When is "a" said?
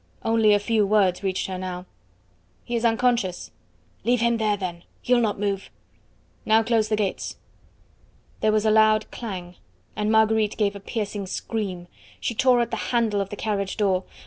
0.55-0.57, 8.65-8.71, 10.75-10.79